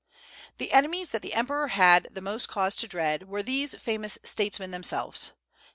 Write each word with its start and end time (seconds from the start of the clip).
The 0.57 0.71
enemies 0.71 1.11
that 1.11 1.21
the 1.21 1.35
emperor 1.35 1.67
had 1.67 2.07
the 2.11 2.21
most 2.21 2.47
cause 2.47 2.75
to 2.77 2.87
dread 2.87 3.27
were 3.27 3.43
these 3.43 3.75
famous 3.75 4.17
statesmen 4.23 4.71
themselves. 4.71 5.31